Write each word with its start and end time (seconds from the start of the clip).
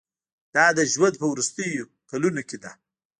دا 0.55 0.65
د 0.77 0.79
ژوند 0.93 1.13
په 1.19 1.25
وروستیو 1.31 1.85
کلونو 2.09 2.41
کې 2.49 2.57
ده. 2.63 2.71